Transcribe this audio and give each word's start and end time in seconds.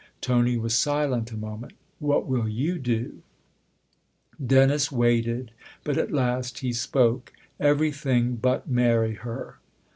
Tony 0.19 0.57
was 0.57 0.73
silent 0.75 1.29
a 1.31 1.37
moment." 1.37 1.73
What 2.09 2.25
will 2.25 2.49
you 2.49 2.79
do?" 2.79 3.21
Dennis 4.57 4.91
waited, 4.91 5.51
but 5.83 5.95
at 5.95 6.11
last 6.11 6.57
he 6.57 6.73
spoke." 6.73 7.31
Every 7.59 7.91
thing 7.91 8.37
but 8.37 8.67
marry 8.67 9.13
her." 9.13 9.59